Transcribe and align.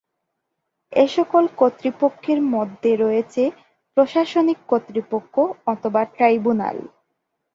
এ 0.93 1.05
সকল 1.15 1.43
কর্তৃপক্ষের 1.59 2.39
মধ্যে 2.53 2.91
রয়েছে 2.95 3.43
প্রশাসনিক 3.97 4.59
কর্তৃপক্ষ 4.67 5.33
অথবা 5.67 6.01
ট্রাইব্যুনাল। 6.13 6.77